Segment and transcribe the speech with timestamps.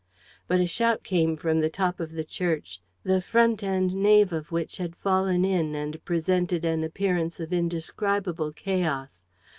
[0.47, 4.51] But a shout came from the top of the church, the front and nave of
[4.51, 9.21] which had fallen in and presented an appearance of indescribable chaos.